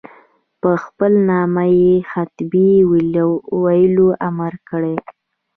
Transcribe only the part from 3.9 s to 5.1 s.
ویلو امر کړی.